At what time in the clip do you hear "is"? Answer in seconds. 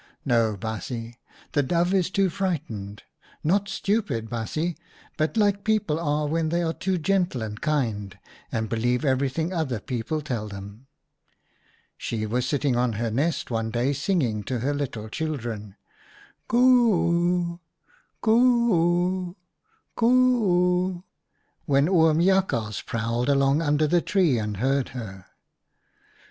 1.93-2.09